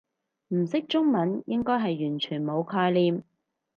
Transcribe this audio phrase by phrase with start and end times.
[0.47, 3.23] 唔識中文應該係完全冇概念